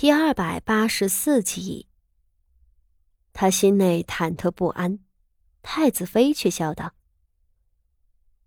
[0.00, 1.86] 第二百八十四集。
[3.34, 4.98] 他心内忐忑不安，
[5.60, 6.94] 太子妃却笑道：“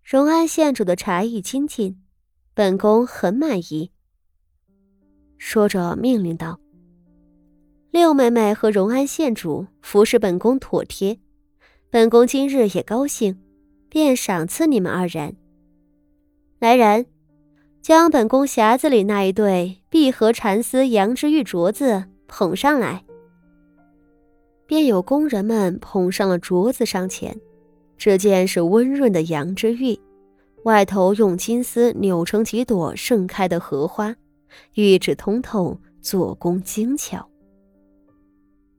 [0.04, 2.04] 荣安县主的茶艺精进，
[2.56, 3.92] 本宫很满意。”
[5.38, 6.60] 说着命令道
[7.94, 11.20] ：“六妹妹和荣安县主服侍本宫妥帖，
[11.92, 13.40] 本宫今日也高兴，
[13.90, 15.38] 便赏赐你们二人。
[16.58, 17.06] 来人！”
[17.84, 23.04] 将本宫匣子里那一对碧荷蚕丝羊脂玉镯子捧上来。
[24.66, 27.38] 便有工人们捧上了镯子上前，
[27.98, 30.00] 只见是温润的羊脂玉，
[30.64, 34.16] 外头用金丝扭成几朵盛开的荷花，
[34.76, 37.28] 玉质通透，做工精巧。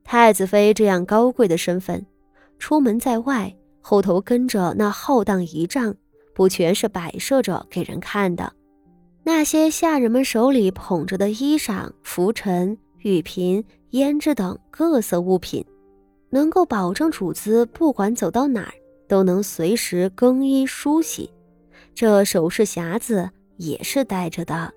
[0.03, 2.03] 太子妃这样高贵的身份，
[2.57, 5.95] 出门在外，后头跟着那浩荡仪仗，
[6.33, 8.51] 不全是摆设着给人看的。
[9.27, 15.65] 那些下人们手里捧着的衣裳、拂尘、玉瓶、胭脂等各色物品，
[16.29, 18.73] 能够保证主子不管走到哪儿
[19.07, 21.31] 都能随时更衣梳洗。
[21.95, 24.71] 这首饰匣子也是带着的。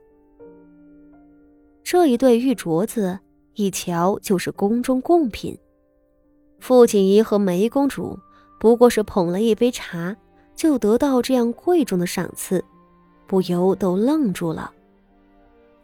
[1.84, 3.18] 这一对玉镯子，
[3.54, 5.58] 一瞧就是宫中贡品。
[6.58, 8.18] 傅锦仪和梅公主
[8.58, 10.16] 不过是捧了一杯茶，
[10.56, 12.64] 就得到这样贵重的赏赐。
[13.28, 14.72] 不由都愣住了，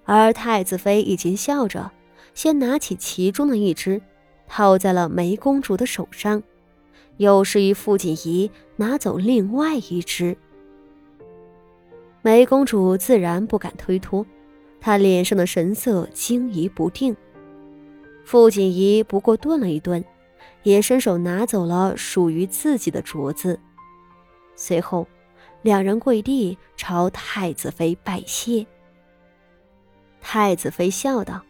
[0.04, 1.92] 而太子妃已经笑着，
[2.32, 4.00] 先拿起其中的一只，
[4.48, 6.42] 套在了梅公主的手上，
[7.18, 10.36] 又示意傅锦仪拿走另外一只。
[12.22, 14.24] 梅公主自然不敢推脱，
[14.80, 17.14] 她脸上的神色惊疑不定。
[18.24, 20.02] 傅锦仪不过顿了一顿，
[20.62, 23.60] 也伸手拿走了属于自己的镯子，
[24.56, 25.06] 随后。
[25.64, 28.66] 两人跪地朝太子妃拜谢。
[30.20, 31.42] 太子妃笑道：“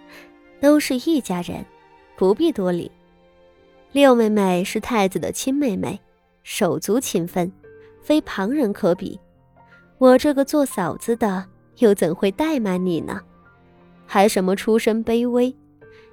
[0.60, 1.64] 都是一家人，
[2.18, 2.92] 不必多礼。
[3.92, 5.98] 六妹妹是太子的亲妹妹，
[6.42, 7.50] 手足情分，
[8.02, 9.18] 非旁人可比。
[9.96, 11.46] 我这个做嫂子的，
[11.78, 13.22] 又怎会怠慢你呢？
[14.04, 15.56] 还什么出身卑微？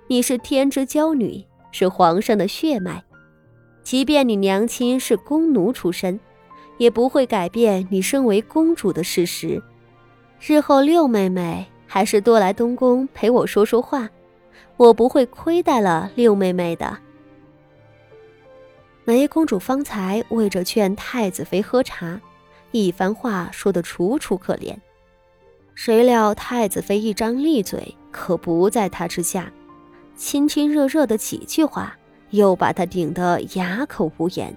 [0.08, 3.04] 你是天之娇女，是皇上的血脉，
[3.84, 6.18] 即便你娘亲是宫奴出身。”
[6.78, 9.62] 也不会改变你身为公主的事实。
[10.40, 14.10] 日后六妹妹还是多来东宫陪我说说话，
[14.78, 16.98] 我不会亏待了六妹妹的。
[19.06, 22.20] 梅公主方才为着劝太子妃喝茶，
[22.72, 24.76] 一番话说得楚楚可怜，
[25.76, 29.52] 谁料太子妃一张利嘴可不在她之下，
[30.16, 31.98] 亲亲热热的几句话，
[32.30, 34.56] 又把她顶得哑口无言。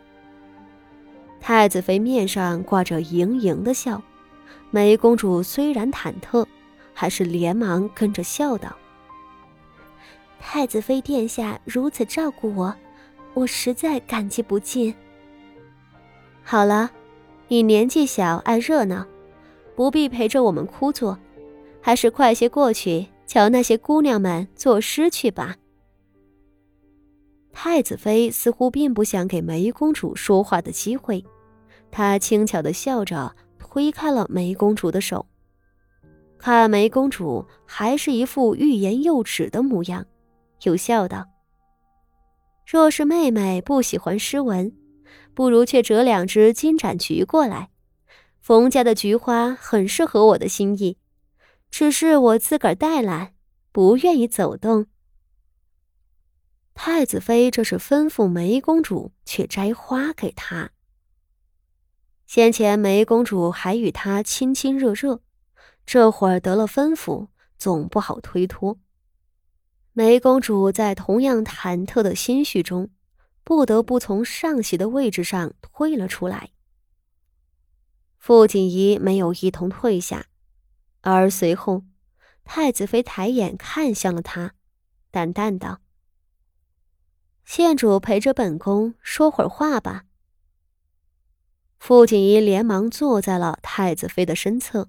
[1.47, 4.03] 太子妃面上挂着盈盈的笑，
[4.73, 6.45] 梅公主虽然忐忑，
[6.93, 8.77] 还是连忙跟着笑道
[10.43, 12.75] ：“太子妃殿下如此照顾我，
[13.33, 14.93] 我实在感激不尽。
[16.43, 16.91] 好了，
[17.47, 19.07] 你年纪小，爱热闹，
[19.77, 21.17] 不必陪着我们枯坐，
[21.81, 25.55] 还是快些过去瞧那些姑娘们作诗去吧。”
[27.55, 31.25] 太子妃似乎并不想给梅公主说话的机会。
[31.91, 35.27] 她轻巧的笑着，推开了梅公主的手，
[36.39, 40.07] 看梅公主还是一副欲言又止的模样，
[40.63, 41.27] 又笑道
[42.67, 44.73] ：“若是妹妹不喜欢诗文，
[45.35, 47.71] 不如却折两只金盏菊过来。
[48.41, 50.99] 冯家的菊花很适合我的心意，
[51.71, 53.35] 只是我自个儿带来，
[53.73, 54.87] 不愿意走动。”
[56.75, 60.71] 太子妃这是吩咐梅公主去摘花给她。
[62.27, 65.21] 先前梅公主还与他亲亲热热，
[65.87, 68.79] 这会儿得了吩咐，总不好推脱。
[69.93, 72.91] 梅公主在同样忐忑的心绪中，
[73.45, 76.51] 不得不从上席的位置上退了出来。
[78.19, 80.27] 傅锦仪没有一同退下，
[81.03, 81.85] 而随后，
[82.45, 84.55] 太子妃抬眼看向了他，
[85.13, 85.79] 淡淡道
[87.47, 90.06] ：“县主陪着本宫说会儿话吧。”
[91.79, 94.89] 傅锦仪连忙坐在了太子妃的身侧。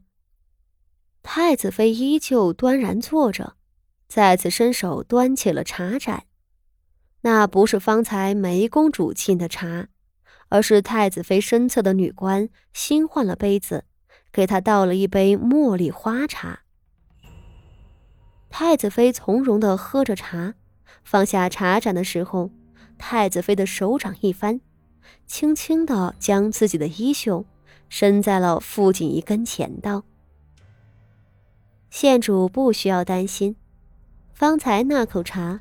[1.22, 3.56] 太子妃依旧端然坐着，
[4.08, 6.24] 再次伸手端起了茶盏。
[7.22, 9.90] 那不是方才梅公主沏的茶，
[10.50, 13.84] 而是太子妃身侧的女官新换了杯子，
[14.32, 16.62] 给她倒了一杯茉莉花茶。
[18.50, 20.54] 太子妃从容的喝着茶，
[21.04, 22.50] 放下茶盏的时候，
[22.98, 24.62] 太子妃的手掌一翻。
[25.26, 27.46] 轻轻地将自己的衣袖
[27.90, 30.04] 伸在了傅锦仪跟前，道
[31.90, 33.56] ：“县主不需要担心，
[34.34, 35.60] 方才那口茶，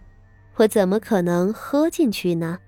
[0.57, 2.59] 我怎么可能喝进去呢？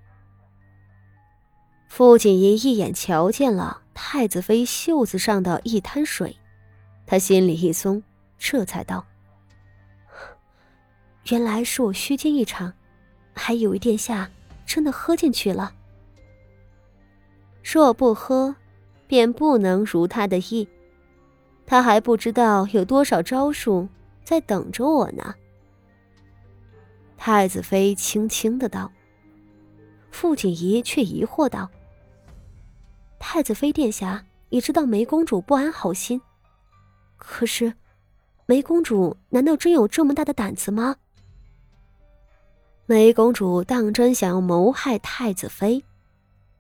[1.89, 6.37] 傅锦仪一眼瞧见了太子妃袖子上的一滩水，
[7.07, 8.03] 他心里一松，
[8.39, 9.07] 这才道
[11.31, 12.73] ：“原来是我虚惊一场，
[13.33, 14.31] 还以为殿下
[14.67, 15.75] 真的喝进去了。
[17.71, 18.57] 若不喝，
[19.07, 20.67] 便不能如他的意。”
[21.67, 23.87] 他还不知道有多少招数
[24.25, 25.35] 在等着我呢。
[27.19, 28.91] 太子妃轻轻的道。
[30.11, 31.69] 傅锦仪却疑惑道
[33.21, 36.21] ：“太子妃殿下也知道梅公主不安好心，
[37.19, 37.75] 可是，
[38.47, 40.97] 梅公主难道真有这么大的胆子吗？”
[42.87, 45.85] 梅公主当真想要谋害太子妃，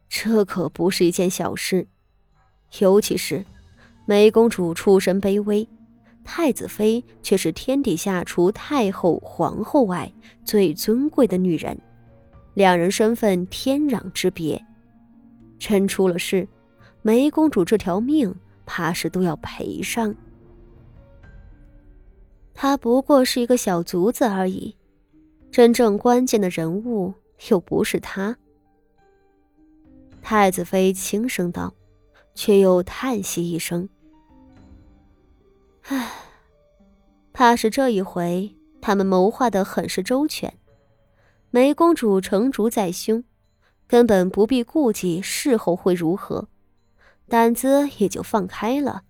[0.08, 1.86] 这可不是一件小事，
[2.78, 3.44] 尤其是。
[4.06, 5.68] 梅公主出身卑微，
[6.24, 10.10] 太子妃却是天底下除太后、皇后外
[10.44, 11.78] 最尊贵的女人，
[12.54, 14.64] 两人身份天壤之别。
[15.58, 16.48] 真出了事，
[17.02, 18.34] 梅公主这条命
[18.64, 20.14] 怕是都要赔上。
[22.54, 24.74] 她不过是一个小卒子而已，
[25.50, 27.12] 真正关键的人物
[27.50, 28.34] 又不是她。
[30.30, 31.72] 太子妃轻声道，
[32.34, 33.88] 却又叹息一声。
[35.84, 36.12] 唉，
[37.32, 40.58] 怕是这一回他们谋划的很是周全。
[41.48, 43.24] 梅公主成竹在胸，
[43.86, 46.48] 根本不必顾忌事后会如何，
[47.26, 49.04] 胆子也就放开了。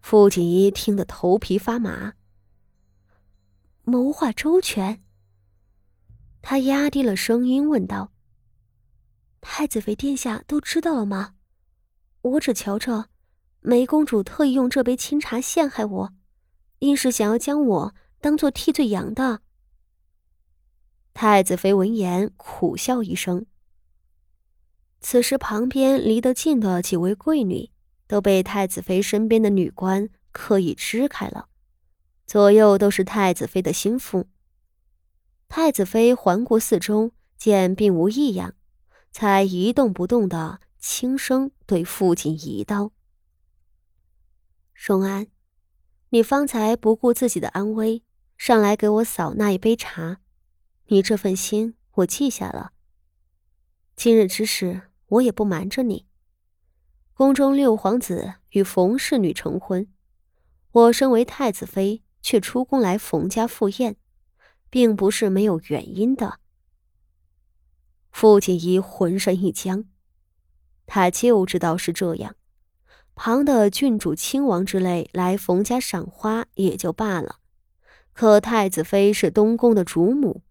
[0.00, 2.12] 傅锦衣听得头皮发麻。
[3.82, 5.02] 谋划周全，
[6.42, 8.12] 他压低了声音问道
[9.40, 11.34] ：“太子妃殿下都知道了吗？
[12.22, 13.08] 我只瞧着。”
[13.60, 16.12] 梅公主特意用这杯清茶陷害我，
[16.78, 19.40] 硬是想要将我当做替罪羊的。
[21.12, 23.46] 太子妃闻言苦笑一声。
[25.00, 27.70] 此时旁边离得近的几位贵女
[28.06, 31.48] 都被太子妃身边的女官刻意支开了，
[32.24, 34.28] 左右都是太子妃的心腹。
[35.48, 38.54] 太子妃环顾四周，见并无异样，
[39.10, 42.92] 才一动不动的轻声对父亲一刀。
[44.74, 45.26] 荣安，
[46.10, 48.02] 你方才不顾自己的安危，
[48.36, 50.20] 上来给我扫那一杯茶，
[50.86, 52.72] 你这份心我记下了。
[53.96, 56.06] 今日之事，我也不瞒着你，
[57.12, 59.88] 宫中六皇子与冯氏女成婚，
[60.70, 63.96] 我身为太子妃，却出宫来冯家赴宴，
[64.70, 66.38] 并不是没有原因的。
[68.20, 69.84] 傅锦仪浑身一僵，
[70.86, 72.34] 他就知道是这样。
[73.14, 77.36] 旁的郡主、亲王之类来冯家赏花也就罢了，
[78.12, 80.42] 可太子妃是东宫的主母，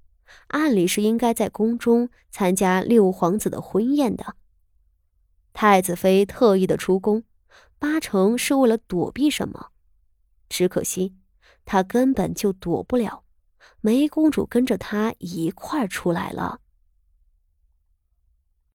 [0.48, 4.36] 按理是应该在宫中参加六皇子的婚宴的。
[5.52, 7.26] 太子妃特意的出宫，
[7.78, 9.72] 八成是为了躲避什么，
[10.48, 11.18] 只可惜
[11.66, 13.26] 她根本就躲不了。
[13.82, 16.62] 梅公主跟着她一块儿出来了。